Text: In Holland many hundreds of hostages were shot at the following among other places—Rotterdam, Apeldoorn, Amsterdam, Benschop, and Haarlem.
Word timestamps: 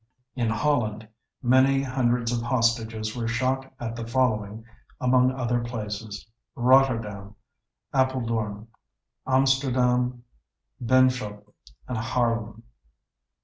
In 0.35 0.49
Holland 0.49 1.07
many 1.43 1.83
hundreds 1.83 2.31
of 2.35 2.41
hostages 2.41 3.15
were 3.15 3.27
shot 3.27 3.71
at 3.79 3.95
the 3.95 4.07
following 4.07 4.65
among 4.99 5.29
other 5.29 5.63
places—Rotterdam, 5.63 7.35
Apeldoorn, 7.93 8.65
Amsterdam, 9.27 10.23
Benschop, 10.83 11.45
and 11.87 11.99
Haarlem. 11.99 12.63